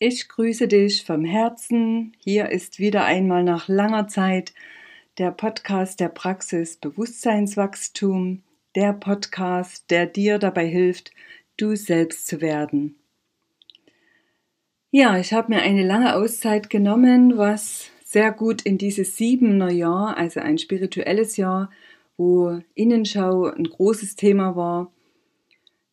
[0.00, 2.12] Ich grüße dich vom Herzen.
[2.20, 4.54] Hier ist wieder einmal nach langer Zeit
[5.18, 8.44] der Podcast der Praxis Bewusstseinswachstum,
[8.76, 11.10] der Podcast, der dir dabei hilft,
[11.56, 12.94] du selbst zu werden.
[14.92, 20.16] Ja, ich habe mir eine lange Auszeit genommen, was sehr gut in dieses siebener Jahr,
[20.16, 21.72] also ein spirituelles Jahr,
[22.16, 24.92] wo Innenschau ein großes Thema war,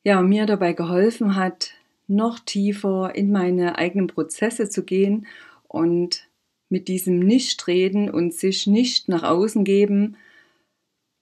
[0.03, 1.73] ja, mir dabei geholfen hat,
[2.07, 5.27] noch tiefer in meine eigenen Prozesse zu gehen
[5.67, 6.27] und
[6.69, 10.17] mit diesem Nichtreden und sich nicht nach außen geben,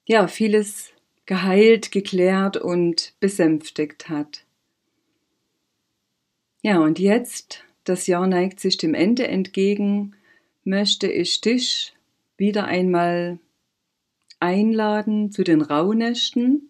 [0.05, 0.91] ja, vieles
[1.25, 4.45] geheilt, geklärt und besänftigt hat.
[6.61, 10.15] Ja, und jetzt, das Jahr neigt sich dem Ende entgegen,
[10.63, 11.93] möchte ich dich
[12.37, 13.39] wieder einmal
[14.39, 16.69] einladen zu den Rauhnächten,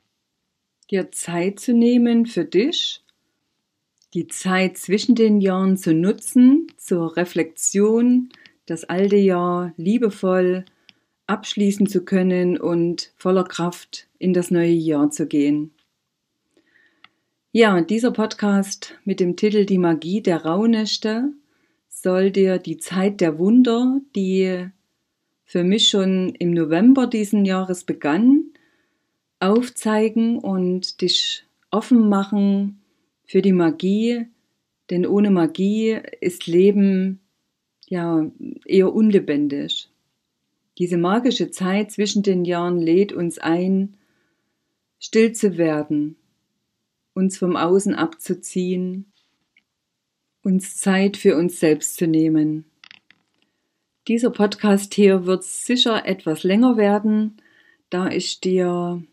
[0.90, 3.03] dir Zeit zu nehmen für dich
[4.14, 8.30] die Zeit zwischen den Jahren zu nutzen zur Reflexion,
[8.66, 10.66] das alte Jahr liebevoll
[11.26, 15.72] abschließen zu können und voller Kraft in das neue Jahr zu gehen.
[17.52, 21.34] Ja, dieser Podcast mit dem Titel Die Magie der Rauhnächte
[21.90, 24.68] soll dir die Zeit der Wunder, die
[25.46, 28.46] für mich schon im November diesen Jahres begann,
[29.40, 32.83] aufzeigen und dich offen machen
[33.34, 34.28] für die Magie,
[34.92, 37.20] denn ohne Magie ist Leben
[37.88, 38.30] ja
[38.64, 39.90] eher unlebendig.
[40.78, 43.98] Diese magische Zeit zwischen den Jahren lädt uns ein,
[45.00, 46.16] still zu werden,
[47.16, 49.12] uns vom Außen abzuziehen,
[50.44, 52.66] uns Zeit für uns selbst zu nehmen.
[54.08, 57.42] Dieser Podcast hier wird sicher etwas länger werden,
[57.90, 59.04] da ich dir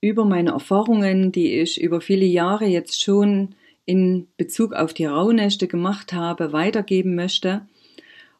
[0.00, 5.66] über meine Erfahrungen, die ich über viele Jahre jetzt schon in Bezug auf die Rauhnächte
[5.66, 7.66] gemacht habe, weitergeben möchte.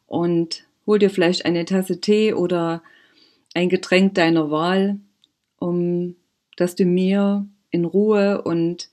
[0.07, 2.81] Und hol dir vielleicht eine Tasse Tee oder
[3.53, 4.99] ein Getränk deiner Wahl,
[5.57, 6.15] um
[6.57, 8.89] dass du mir in Ruhe und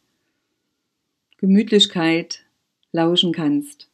[1.39, 2.45] Gemütlichkeit
[2.93, 3.91] lauschen kannst.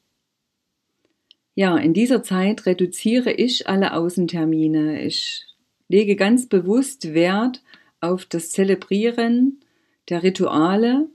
[1.54, 5.02] Ja, in dieser Zeit reduziere ich alle Außentermine.
[5.02, 5.44] Ich
[5.88, 7.62] lege ganz bewusst Wert
[8.04, 9.60] auf das Zelebrieren
[10.08, 11.08] der Rituale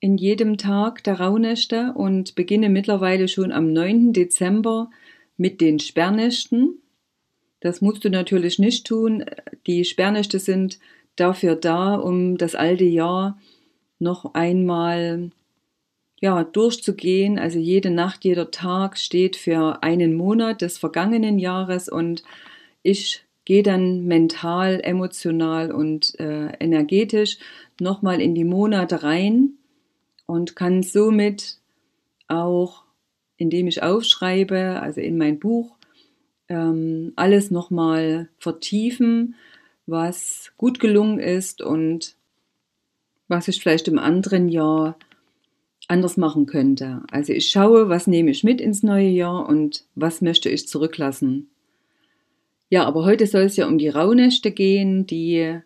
[0.00, 4.12] in jedem Tag der Rauhnächte und beginne mittlerweile schon am 9.
[4.12, 4.90] Dezember
[5.36, 6.80] mit den Sperrnächten.
[7.60, 9.24] Das musst du natürlich nicht tun.
[9.66, 10.78] Die Sperrnächte sind
[11.16, 13.38] dafür da, um das alte Jahr
[13.98, 15.30] noch einmal
[16.20, 17.38] ja, durchzugehen.
[17.38, 22.22] Also jede Nacht, jeder Tag steht für einen Monat des vergangenen Jahres und
[22.82, 27.38] ich gehe dann mental, emotional und äh, energetisch
[27.80, 29.52] nochmal in die Monate rein
[30.26, 31.58] und kann somit
[32.28, 32.82] auch,
[33.38, 35.76] indem ich aufschreibe, also in mein Buch,
[36.48, 39.36] ähm, alles nochmal vertiefen,
[39.86, 42.16] was gut gelungen ist und
[43.28, 44.98] was ich vielleicht im anderen Jahr
[45.86, 47.02] anders machen könnte.
[47.12, 51.48] Also ich schaue, was nehme ich mit ins neue Jahr und was möchte ich zurücklassen.
[52.68, 55.60] Ja, aber heute soll es ja um die Rauhnächte gehen, die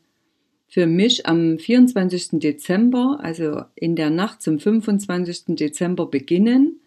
[0.68, 2.40] für mich am 24.
[2.40, 5.56] Dezember, also in der Nacht zum 25.
[5.56, 6.80] Dezember beginnen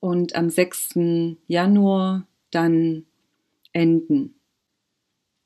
[0.00, 0.98] und am 6.
[1.46, 3.04] Januar dann
[3.72, 4.34] enden.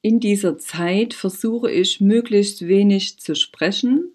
[0.03, 4.13] In dieser Zeit versuche ich möglichst wenig zu sprechen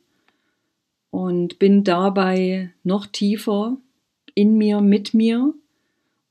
[1.10, 3.78] und bin dabei noch tiefer
[4.34, 5.54] in mir, mit mir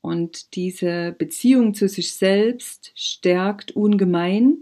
[0.01, 4.57] und diese Beziehung zu sich selbst stärkt ungemein.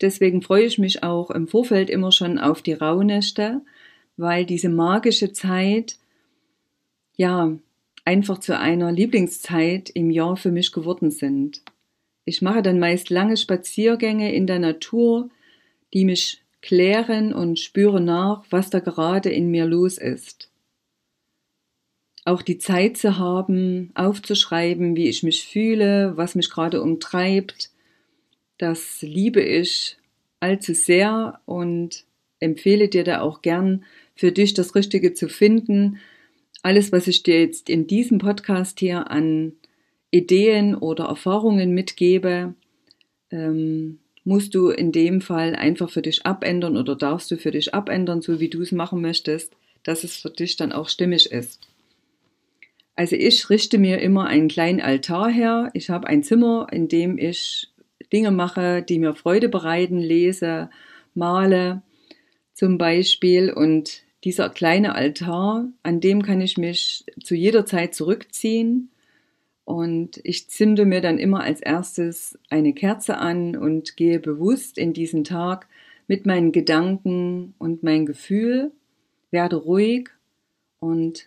[0.00, 3.62] Deswegen freue ich mich auch im Vorfeld immer schon auf die Rauhnächte,
[4.16, 5.96] weil diese magische Zeit
[7.16, 7.56] ja
[8.04, 11.62] einfach zu einer Lieblingszeit im Jahr für mich geworden sind.
[12.26, 15.30] Ich mache dann meist lange Spaziergänge in der Natur,
[15.94, 20.50] die mich klären und spüre nach, was da gerade in mir los ist
[22.24, 27.70] auch die Zeit zu haben, aufzuschreiben, wie ich mich fühle, was mich gerade umtreibt,
[28.58, 29.98] das liebe ich
[30.40, 32.04] allzu sehr und
[32.40, 33.84] empfehle dir da auch gern
[34.14, 35.98] für dich das Richtige zu finden.
[36.62, 39.52] Alles, was ich dir jetzt in diesem Podcast hier an
[40.10, 42.54] Ideen oder Erfahrungen mitgebe,
[43.30, 47.74] ähm, musst du in dem Fall einfach für dich abändern oder darfst du für dich
[47.74, 51.60] abändern, so wie du es machen möchtest, dass es für dich dann auch stimmig ist.
[52.96, 55.70] Also ich richte mir immer einen kleinen Altar her.
[55.74, 57.68] Ich habe ein Zimmer, in dem ich
[58.12, 60.70] Dinge mache, die mir Freude bereiten, lese,
[61.14, 61.82] male
[62.52, 63.52] zum Beispiel.
[63.52, 68.90] Und dieser kleine Altar, an dem kann ich mich zu jeder Zeit zurückziehen.
[69.64, 74.92] Und ich zünde mir dann immer als erstes eine Kerze an und gehe bewusst in
[74.92, 75.66] diesen Tag
[76.06, 78.72] mit meinen Gedanken und mein Gefühl,
[79.30, 80.10] werde ruhig
[80.80, 81.26] und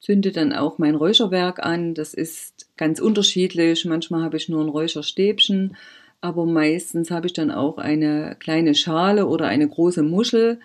[0.00, 1.94] zünde dann auch mein Räucherwerk an.
[1.94, 3.84] Das ist ganz unterschiedlich.
[3.84, 5.76] Manchmal habe ich nur ein Räucherstäbchen,
[6.20, 10.60] aber meistens habe ich dann auch eine kleine Schale oder eine große Muschel.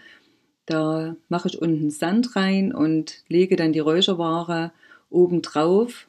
[0.66, 4.72] Da mache ich unten Sand rein und lege dann die Räucherware
[5.10, 6.08] oben drauf.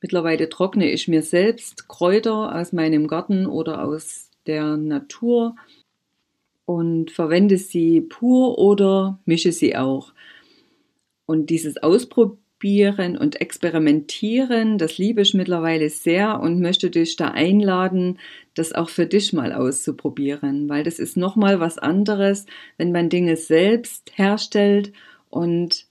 [0.00, 5.56] Mittlerweile trockne ich mir selbst Kräuter aus meinem Garten oder aus der Natur
[6.64, 10.12] und verwende sie pur oder mische sie auch.
[11.26, 18.18] Und dieses Ausprobieren und Experimentieren, das liebe ich mittlerweile sehr und möchte dich da einladen,
[18.54, 22.46] das auch für dich mal auszuprobieren, weil das ist nochmal was anderes,
[22.78, 24.92] wenn man Dinge selbst herstellt
[25.28, 25.86] und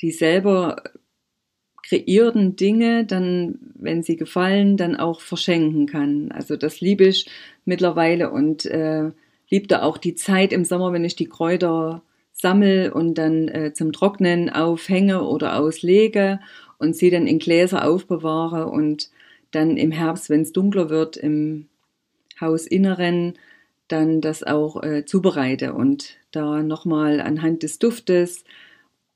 [0.00, 0.82] die selber
[1.82, 6.32] kreierten Dinge dann, wenn sie gefallen, dann auch verschenken kann.
[6.32, 7.28] Also das liebe ich
[7.64, 9.10] mittlerweile und äh,
[9.50, 12.02] liebte auch die Zeit im Sommer, wenn ich die Kräuter
[12.36, 16.40] sammel und dann äh, zum Trocknen aufhänge oder auslege
[16.78, 19.10] und sie dann in Gläser aufbewahre und
[19.50, 21.66] dann im Herbst, wenn es dunkler wird, im
[22.40, 23.34] Hausinneren
[23.88, 28.44] dann das auch äh, zubereite und da nochmal anhand des Duftes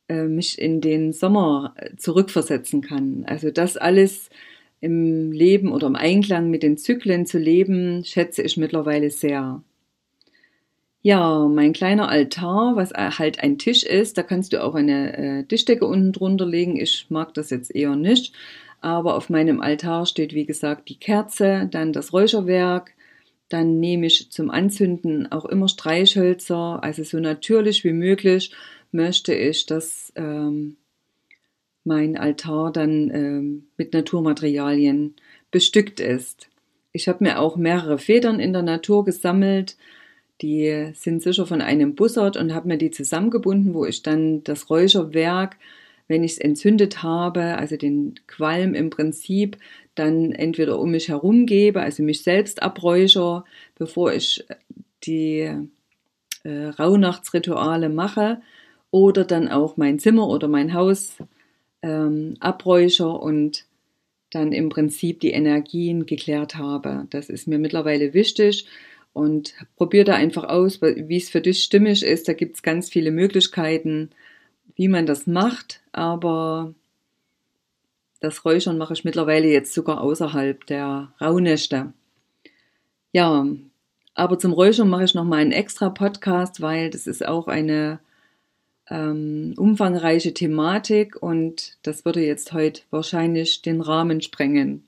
[0.09, 3.25] äh, mich in den Sommer zurückversetzen kann.
[3.27, 4.31] Also das alles
[4.81, 9.63] im Leben oder im Einklang mit den Zyklen zu leben, schätze ich mittlerweile sehr.
[11.03, 15.45] Ja, mein kleiner Altar, was halt ein Tisch ist, da kannst du auch eine äh,
[15.45, 16.77] Tischdecke unten drunter legen.
[16.77, 18.35] Ich mag das jetzt eher nicht.
[18.83, 22.93] Aber auf meinem Altar steht, wie gesagt, die Kerze, dann das Räucherwerk.
[23.49, 28.53] Dann nehme ich zum Anzünden auch immer Streichhölzer, also so natürlich wie möglich
[28.93, 30.77] möchte ich, dass ähm,
[31.85, 35.17] mein Altar dann ähm, mit Naturmaterialien
[35.51, 36.49] bestückt ist.
[36.93, 39.77] Ich habe mir auch mehrere Federn in der Natur gesammelt,
[40.43, 44.71] die sind sicher von einem Bussard und habe mir die zusammengebunden, wo ich dann das
[44.71, 45.57] Räucherwerk,
[46.09, 49.59] wenn ich es entzündet habe, also den Qualm im Prinzip,
[49.95, 53.45] dann entweder um mich herum gebe, also mich selbst abräucher,
[53.77, 54.45] bevor ich
[55.05, 55.51] die
[56.43, 58.41] äh, Rauhnachtsrituale mache,
[58.91, 61.17] oder dann auch mein Zimmer oder mein Haus
[61.83, 63.67] ähm, abräucher und
[64.31, 67.07] dann im Prinzip die Energien geklärt habe.
[67.11, 68.67] Das ist mir mittlerweile wichtig
[69.13, 72.29] und probier da einfach aus, wie es für dich stimmig ist.
[72.29, 74.11] Da gibt es ganz viele Möglichkeiten,
[74.75, 76.75] wie man das macht, aber
[78.21, 81.93] das Räuchern mache ich mittlerweile jetzt sogar außerhalb der Rauhnächte.
[83.13, 83.47] Ja,
[84.15, 88.01] aber zum Räuchern mache ich nochmal einen extra Podcast, weil das ist auch eine
[88.89, 94.87] ähm, umfangreiche Thematik und das würde jetzt heute wahrscheinlich den Rahmen sprengen.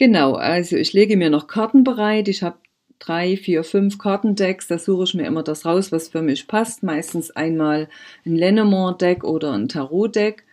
[0.00, 2.26] Genau, also ich lege mir noch Karten bereit.
[2.28, 2.56] Ich habe
[2.98, 4.66] drei, vier, fünf Kartendecks.
[4.66, 6.82] Da suche ich mir immer das raus, was für mich passt.
[6.82, 7.86] Meistens einmal
[8.24, 10.44] ein Lenormand-Deck oder ein Tarot-Deck.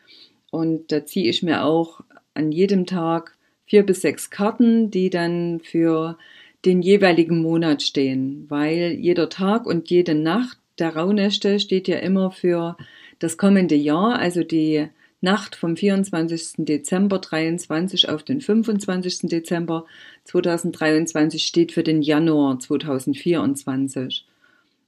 [0.52, 2.02] Und da ziehe ich mir auch
[2.34, 6.18] an jedem Tag vier bis sechs Karten, die dann für
[6.66, 12.32] den jeweiligen Monat stehen, weil jeder Tag und jede Nacht der Rauhnächte steht ja immer
[12.32, 12.76] für
[13.20, 16.66] das kommende Jahr, also die Nacht vom 24.
[16.66, 19.30] Dezember 23 auf den 25.
[19.30, 19.86] Dezember
[20.26, 24.26] 2023 steht für den Januar 2024.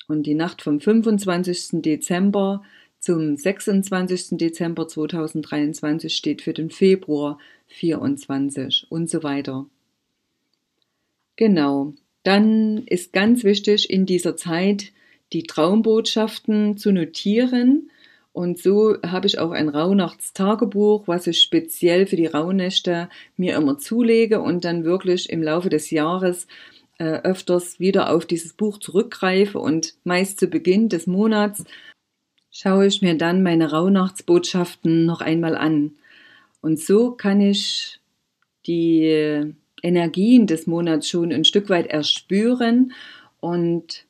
[0.07, 1.81] Und die Nacht vom 25.
[1.81, 2.63] Dezember
[3.00, 4.38] zum 26.
[4.38, 9.65] Dezember 2023 steht für den Februar 24 und so weiter.
[11.38, 11.93] Genau.
[12.21, 14.91] Dann ist ganz wichtig in dieser Zeit
[15.33, 17.89] die Traumbotschaften zu notieren
[18.39, 23.79] und so habe ich auch ein Rauhnachtstagebuch, was ich speziell für die Rauhnächte mir immer
[23.79, 26.48] zulege und dann wirklich im Laufe des Jahres
[27.00, 31.65] äh, öfters wieder auf dieses Buch zurückgreife und meist zu Beginn des Monats
[32.50, 35.98] schaue ich mir dann meine Rauhnachtsbotschaften noch einmal an.
[36.62, 38.00] Und so kann ich
[38.65, 39.53] die
[39.84, 42.93] Energien des Monats schon ein Stück weit erspüren
[43.41, 44.05] und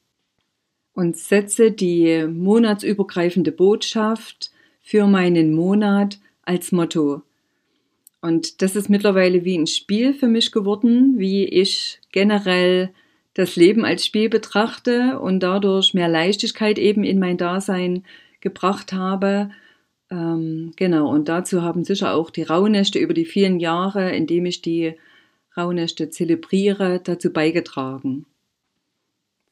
[0.93, 7.21] und setze die monatsübergreifende Botschaft für meinen Monat als Motto.
[8.21, 12.89] Und das ist mittlerweile wie ein Spiel für mich geworden, wie ich generell
[13.33, 18.03] das Leben als Spiel betrachte und dadurch mehr Leichtigkeit eben in mein Dasein
[18.41, 19.51] gebracht habe.
[20.11, 24.45] Ähm, genau, und dazu haben sicher auch die Rauhnächte über die vielen Jahre, in dem
[24.45, 24.95] ich die
[25.55, 28.25] Rauhnächte zelebriere, dazu beigetragen.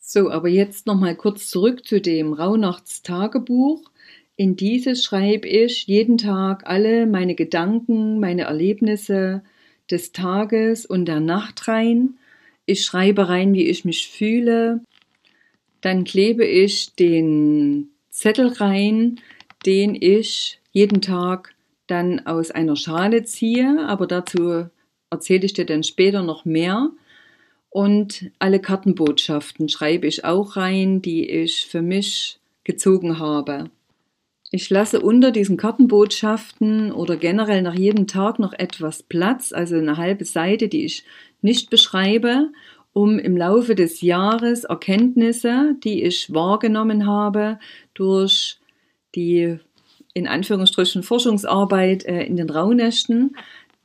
[0.09, 3.91] So, aber jetzt nochmal kurz zurück zu dem Rauhnachtstagebuch.
[4.37, 9.43] In dieses schreibe ich jeden Tag alle meine Gedanken, meine Erlebnisse
[9.91, 12.13] des Tages und der Nacht rein.
[12.65, 14.79] Ich schreibe rein, wie ich mich fühle.
[15.81, 19.19] Dann klebe ich den Zettel rein,
[19.65, 21.53] den ich jeden Tag
[21.87, 24.67] dann aus einer Schale ziehe, aber dazu
[25.09, 26.91] erzähle ich dir dann später noch mehr.
[27.69, 33.69] Und alle Kartenbotschaften schreibe ich auch rein, die ich für mich gezogen habe.
[34.49, 39.97] Ich lasse unter diesen Kartenbotschaften oder generell nach jedem Tag noch etwas Platz, also eine
[39.97, 41.03] halbe Seite, die ich
[41.41, 42.49] nicht beschreibe,
[42.93, 47.59] um im Laufe des Jahres Erkenntnisse, die ich wahrgenommen habe,
[47.93, 48.57] durch
[49.15, 49.59] die
[50.13, 53.35] in Anführungsstrichen Forschungsarbeit äh, in den Rauhnächten,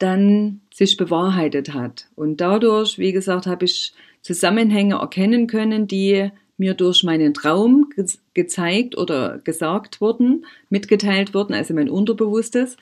[0.03, 2.09] dann sich bewahrheitet hat.
[2.17, 8.07] Und dadurch, wie gesagt, habe ich Zusammenhänge erkennen können, die mir durch meinen Traum ge
[8.35, 12.77] gezeigt oder gesagt wurden, mitgeteilt wurden, also mein Unterbewusstes.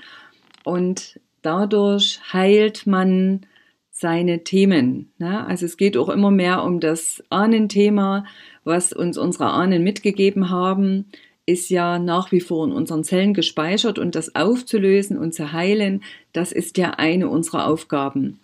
[0.64, 3.46] Und dadurch heilt man
[3.90, 5.12] seine Themen.
[5.18, 5.46] Ne?
[5.46, 8.24] Also es geht auch immer mehr um das Ahnenthema,
[8.64, 11.06] was uns unsere Ahnen mitgegeben haben,
[11.50, 16.02] ist ja nach wie vor in unseren Zellen gespeichert und das aufzulösen und zu heilen,
[16.32, 18.40] das ist ja eine unserer Aufgaben.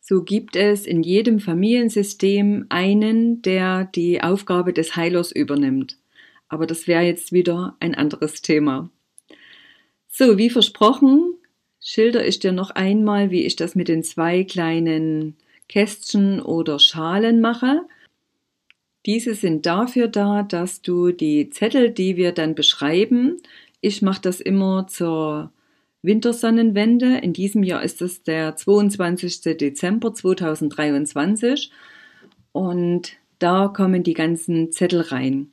[0.00, 5.98] So gibt es in jedem Familiensystem einen, der die Aufgabe des Heilers übernimmt.
[6.48, 8.90] Aber das wäre jetzt wieder ein anderes Thema.
[10.08, 11.34] So, wie versprochen,
[11.80, 15.36] schilder ich dir noch einmal, wie ich das mit den zwei kleinen
[15.68, 17.82] Kästchen oder Schalen mache.
[19.06, 23.40] Diese sind dafür da, dass du die Zettel, die wir dann beschreiben,
[23.80, 25.52] ich mache das immer zur
[26.02, 27.18] Wintersonnenwende.
[27.18, 29.42] In diesem Jahr ist es der 22.
[29.56, 31.70] Dezember 2023
[32.50, 35.52] und da kommen die ganzen Zettel rein.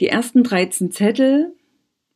[0.00, 1.54] Die ersten 13 Zettel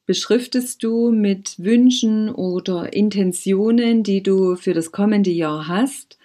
[0.05, 6.19] beschriftest du mit Wünschen oder Intentionen, die du für das kommende Jahr hast,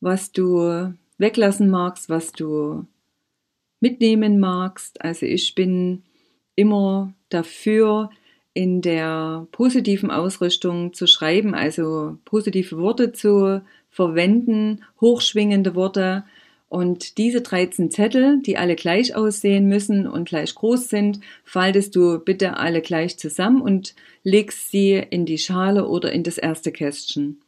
[0.00, 2.84] was du weglassen magst, was du
[3.80, 5.02] mitnehmen magst.
[5.02, 6.02] Also ich bin
[6.54, 8.10] immer dafür,
[8.52, 16.24] in der positiven Ausrichtung zu schreiben, also positive Worte zu verwenden, hochschwingende Worte,
[16.72, 22.18] und diese 13 Zettel, die alle gleich aussehen müssen und gleich groß sind, faltest du
[22.18, 27.42] bitte alle gleich zusammen und legst sie in die Schale oder in das erste Kästchen.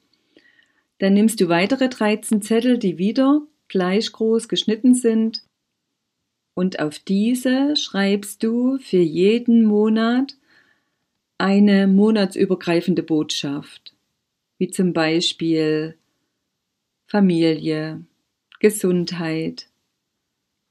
[0.98, 5.42] Dann nimmst du weitere 13 Zettel, die wieder gleich groß geschnitten sind
[6.54, 10.36] und auf diese schreibst du für jeden Monat
[11.36, 13.94] eine monatsübergreifende Botschaft,
[14.58, 15.98] wie zum Beispiel
[17.06, 18.04] Familie,
[18.60, 19.68] Gesundheit,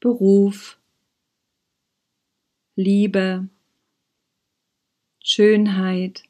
[0.00, 0.78] Beruf,
[2.76, 3.48] Liebe,
[5.22, 6.24] Schönheit,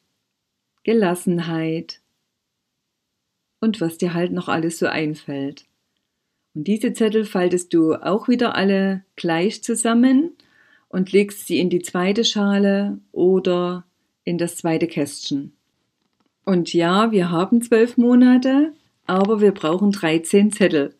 [0.82, 2.00] Gelassenheit
[3.60, 5.64] und was dir halt noch alles so einfällt.
[6.54, 10.30] Und diese Zettel faltest du auch wieder alle gleich zusammen
[10.88, 13.84] und legst sie in die zweite Schale oder
[14.22, 15.52] in das zweite Kästchen.
[16.44, 18.72] Und ja, wir haben zwölf Monate,
[19.06, 20.94] aber wir brauchen 13 Zettel.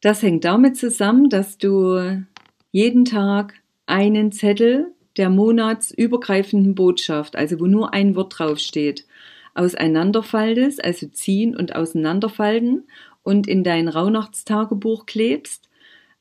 [0.00, 2.22] Das hängt damit zusammen, dass du
[2.70, 3.54] jeden Tag
[3.86, 9.06] einen Zettel der monatsübergreifenden Botschaft, also wo nur ein Wort draufsteht,
[9.54, 12.84] auseinanderfaltest, also ziehen und auseinanderfalten
[13.28, 15.68] und in dein Rauhnachtstagebuch klebst,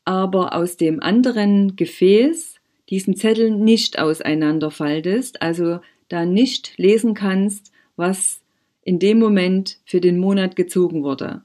[0.04, 2.56] aber aus dem anderen Gefäß
[2.90, 8.42] diesen Zettel nicht auseinanderfaltest, also da nicht lesen kannst, was
[8.84, 11.44] in dem Moment für den Monat gezogen wurde.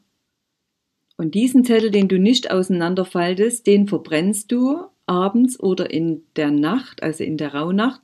[1.17, 7.05] Und diesen Zettel, den du nicht auseinanderfaltest, den verbrennst du abends oder in der Nacht,
[7.05, 8.01] also in der Rauhnacht,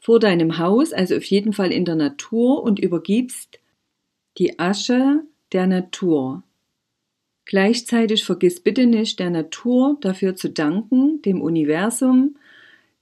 [0.00, 3.60] vor deinem Haus, also auf jeden Fall in der Natur und übergibst
[4.38, 5.22] die Asche
[5.52, 6.42] der Natur.
[7.44, 12.36] Gleichzeitig vergiss bitte nicht, der Natur dafür zu danken, dem Universum,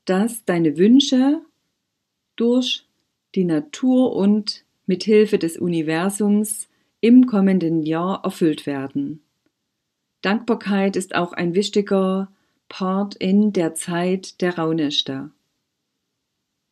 [0.04, 1.40] dass deine Wünsche
[2.37, 2.87] durch
[3.35, 6.69] die Natur und mit Hilfe des Universums
[7.00, 9.23] im kommenden Jahr erfüllt werden.
[10.23, 12.30] Dankbarkeit ist auch ein wichtiger
[12.69, 15.30] Part in der Zeit der Rauhnächte.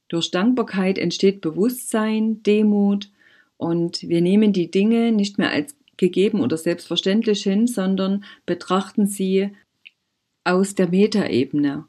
[0.09, 3.11] Durch Dankbarkeit entsteht Bewusstsein, Demut
[3.59, 9.50] und wir nehmen die Dinge nicht mehr als gegeben oder selbstverständlich hin, sondern betrachten sie
[10.45, 11.85] aus der Metaebene.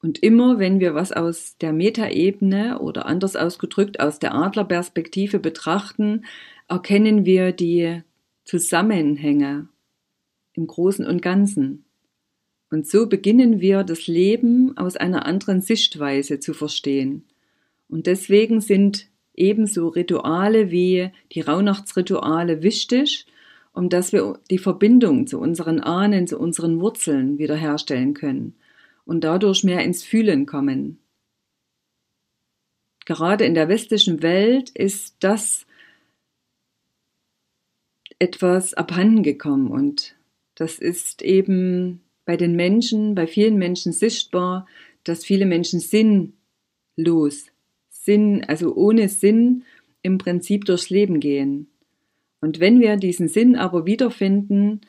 [0.00, 6.24] Und immer wenn wir was aus der Metaebene oder anders ausgedrückt aus der Adlerperspektive betrachten,
[6.68, 8.02] erkennen wir die
[8.44, 9.68] Zusammenhänge
[10.54, 11.84] im Großen und Ganzen.
[12.70, 17.24] Und so beginnen wir das Leben aus einer anderen Sichtweise zu verstehen.
[17.88, 23.26] Und deswegen sind ebenso Rituale wie die Rauhnachtsrituale wichtig,
[23.72, 28.54] um dass wir die Verbindung zu unseren Ahnen, zu unseren Wurzeln wiederherstellen können
[29.04, 30.98] und dadurch mehr ins Fühlen kommen.
[33.04, 35.66] Gerade in der westlichen Welt ist das
[38.18, 40.14] etwas abhanden gekommen und
[40.54, 44.68] das ist eben bei den Menschen, bei vielen Menschen sichtbar,
[45.02, 47.51] dass viele Menschen sinnlos,
[48.04, 49.64] Sinn, also ohne Sinn
[50.02, 51.68] im Prinzip durchs Leben gehen.
[52.40, 54.80] Und wenn wir diesen Sinn aber wiederfinden,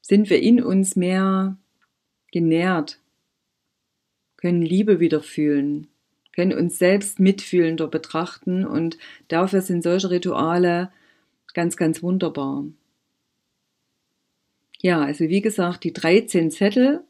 [0.00, 1.56] sind wir in uns mehr
[2.30, 3.00] genährt,
[4.36, 5.88] können Liebe wieder fühlen,
[6.32, 10.92] können uns selbst mitfühlender betrachten und dafür sind solche Rituale
[11.54, 12.64] ganz, ganz wunderbar.
[14.78, 17.02] Ja, also wie gesagt, die 13 Zettel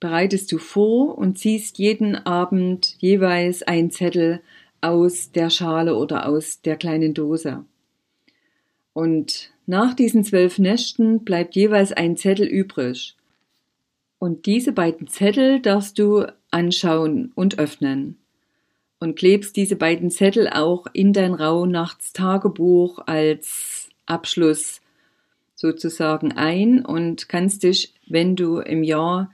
[0.00, 4.40] bereitest du vor und ziehst jeden Abend jeweils ein Zettel
[4.84, 7.64] aus der Schale oder aus der kleinen Dose.
[8.92, 13.16] Und nach diesen zwölf Nächten bleibt jeweils ein Zettel übrig.
[14.18, 18.18] Und diese beiden Zettel darfst du anschauen und öffnen.
[19.00, 24.80] Und klebst diese beiden Zettel auch in dein Rauhnachtstagebuch als Abschluss
[25.54, 29.32] sozusagen ein und kannst dich, wenn du im Jahr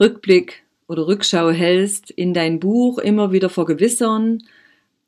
[0.00, 4.42] Rückblick oder Rückschau hältst, in dein Buch immer wieder vergewissern,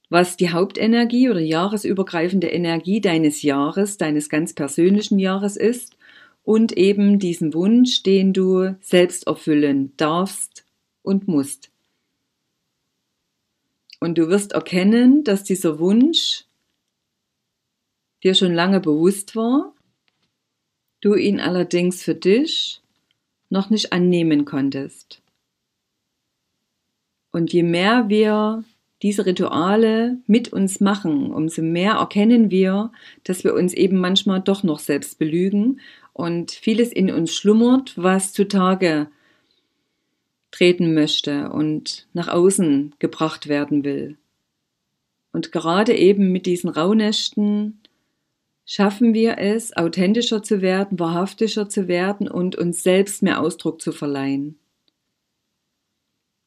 [0.09, 5.97] was die Hauptenergie oder jahresübergreifende Energie deines Jahres, deines ganz persönlichen Jahres ist
[6.45, 10.65] und eben diesen Wunsch, den du selbst erfüllen darfst
[11.02, 11.71] und musst.
[13.99, 16.45] Und du wirst erkennen, dass dieser Wunsch
[18.23, 19.75] dir schon lange bewusst war,
[21.00, 22.80] du ihn allerdings für dich
[23.50, 25.23] noch nicht annehmen konntest.
[27.36, 28.64] Und je mehr wir
[29.02, 32.92] diese Rituale mit uns machen, umso mehr erkennen wir,
[33.25, 35.80] dass wir uns eben manchmal doch noch selbst belügen
[36.14, 39.08] und vieles in uns schlummert, was zutage
[40.50, 44.16] treten möchte und nach außen gebracht werden will.
[45.30, 47.80] Und gerade eben mit diesen Rauhnächten
[48.64, 53.92] schaffen wir es, authentischer zu werden, wahrhaftiger zu werden und uns selbst mehr Ausdruck zu
[53.92, 54.58] verleihen.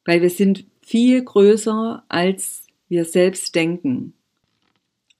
[0.04, 4.14] Weil wir sind viel größer, als wir selbst denken.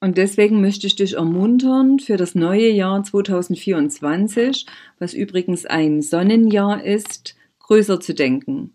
[0.01, 4.67] Und deswegen möchte ich dich ermuntern, für das neue Jahr 2024,
[4.99, 8.75] was übrigens ein Sonnenjahr ist, größer zu denken.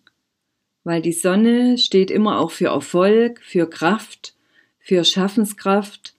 [0.84, 4.36] Weil die Sonne steht immer auch für Erfolg, für Kraft,
[4.78, 6.16] für Schaffenskraft.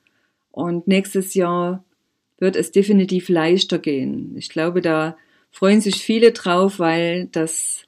[0.50, 1.84] Und nächstes Jahr
[2.38, 4.34] wird es definitiv leichter gehen.
[4.36, 5.16] Ich glaube, da
[5.52, 7.85] freuen sich viele drauf, weil das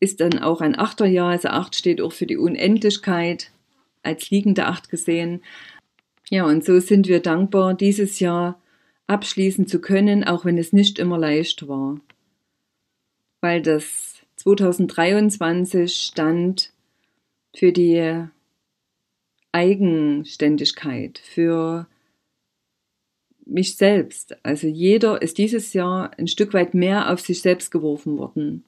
[0.00, 1.30] ist dann auch ein Achterjahr.
[1.30, 3.50] Also acht steht auch für die Unendlichkeit
[4.02, 5.42] als liegende Acht gesehen.
[6.30, 8.60] Ja, und so sind wir dankbar, dieses Jahr
[9.06, 12.00] abschließen zu können, auch wenn es nicht immer leicht war.
[13.40, 16.72] Weil das 2023 stand
[17.54, 18.26] für die
[19.52, 21.86] Eigenständigkeit, für
[23.46, 24.44] mich selbst.
[24.44, 28.64] Also jeder ist dieses Jahr ein Stück weit mehr auf sich selbst geworfen worden.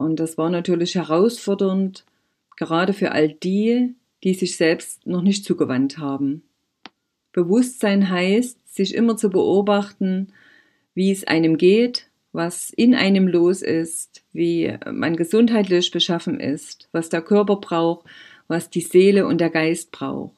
[0.00, 2.06] Und das war natürlich herausfordernd,
[2.56, 6.42] gerade für all die, die sich selbst noch nicht zugewandt haben.
[7.32, 10.32] Bewusstsein heißt, sich immer zu beobachten,
[10.94, 17.10] wie es einem geht, was in einem los ist, wie man gesundheitlich beschaffen ist, was
[17.10, 18.06] der Körper braucht,
[18.48, 20.32] was die Seele und der Geist braucht.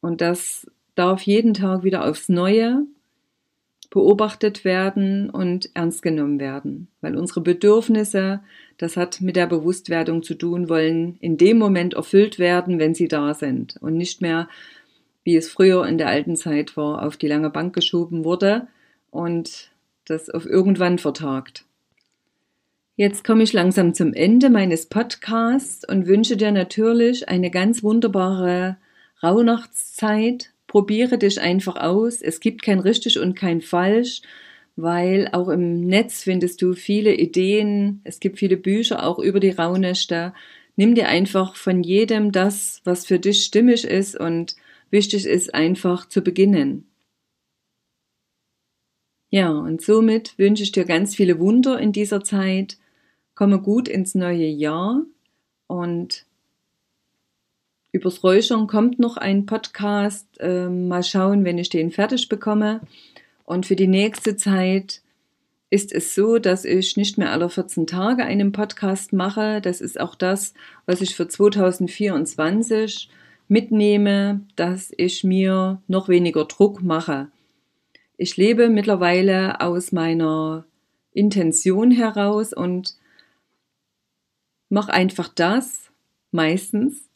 [0.00, 2.86] Und das darf jeden Tag wieder aufs Neue
[3.90, 8.40] beobachtet werden und ernst genommen werden, weil unsere Bedürfnisse,
[8.78, 13.08] das hat mit der Bewusstwerdung zu tun, wollen in dem Moment erfüllt werden, wenn sie
[13.08, 13.76] da sind.
[13.80, 14.48] Und nicht mehr,
[15.24, 18.68] wie es früher in der alten Zeit war, auf die lange Bank geschoben wurde
[19.10, 19.72] und
[20.06, 21.64] das auf irgendwann vertagt.
[22.94, 28.76] Jetzt komme ich langsam zum Ende meines Podcasts und wünsche dir natürlich eine ganz wunderbare
[29.22, 32.22] Rauhnachtszeit probiere dich einfach aus.
[32.22, 34.22] Es gibt kein richtig und kein falsch,
[34.76, 38.00] weil auch im Netz findest du viele Ideen.
[38.04, 40.32] Es gibt viele Bücher auch über die Rauhnächte.
[40.76, 44.54] nimm dir einfach von jedem das, was für dich stimmig ist und
[44.90, 46.86] wichtig ist, einfach zu beginnen.
[49.30, 52.78] Ja, und somit wünsche ich dir ganz viele Wunder in dieser Zeit.
[53.34, 55.02] Komme gut ins neue Jahr
[55.66, 56.26] und
[57.92, 60.26] übers Räuchern kommt noch ein Podcast.
[60.38, 62.80] Äh, mal schauen, wenn ich den fertig bekomme.
[63.44, 65.02] Und für die nächste Zeit
[65.70, 69.60] ist es so, dass ich nicht mehr alle 14 Tage einen Podcast mache.
[69.60, 70.54] Das ist auch das,
[70.86, 73.08] was ich für 2024
[73.48, 77.28] mitnehme, dass ich mir noch weniger Druck mache.
[78.16, 80.64] Ich lebe mittlerweile aus meiner
[81.12, 82.96] Intention heraus und
[84.68, 85.90] mache einfach das,
[86.30, 87.09] meistens,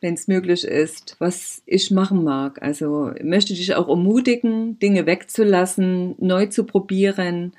[0.00, 2.60] wenn es möglich ist, was ich machen mag.
[2.60, 7.52] Also möchte dich auch ermutigen, Dinge wegzulassen, neu zu probieren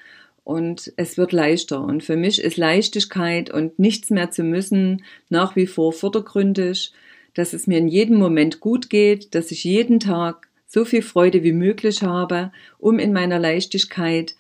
[0.44, 1.82] und es wird leichter.
[1.82, 6.92] Und für mich ist Leichtigkeit und nichts mehr zu müssen nach wie vor vordergründig,
[7.34, 11.44] dass es mir in jedem Moment gut geht, dass ich jeden Tag so viel Freude
[11.44, 14.36] wie möglich habe, um in meiner Leichtigkeit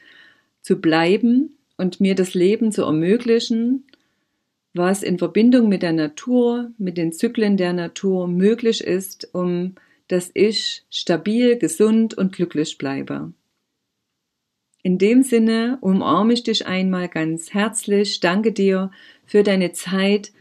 [0.62, 3.86] zu bleiben und mir das Leben zu ermöglichen,
[4.74, 9.76] was in Verbindung mit der Natur, mit den Zyklen der Natur möglich ist, um
[10.08, 13.34] dass ich stabil, gesund und glücklich bleibe.
[14.84, 18.92] In dem Sinne umarme ich dich einmal ganz herzlich, danke dir
[19.26, 20.34] für deine Zeit,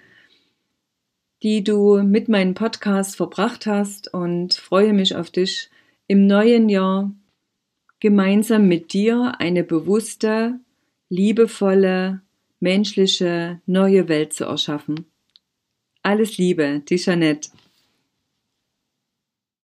[1.42, 5.70] die du mit meinem Podcast verbracht hast und freue mich auf dich
[6.08, 7.12] im neuen Jahr
[8.00, 10.58] gemeinsam mit dir eine bewusste,
[11.08, 12.20] liebevolle,
[12.62, 15.06] menschliche, neue Welt zu erschaffen.
[16.02, 17.50] Alles Liebe, die Jeanette.